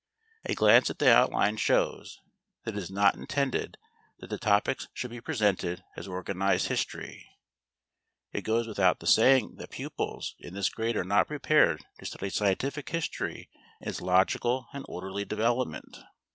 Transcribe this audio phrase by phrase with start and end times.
[0.45, 2.17] A glance at the outline shows
[2.63, 3.77] that it is not intended
[4.17, 7.29] that the topics should be presented as organized history.
[8.31, 12.31] It goes without the saying that pupils in this grade are not prepared to study
[12.31, 15.99] scientific history in its logical and orderly development.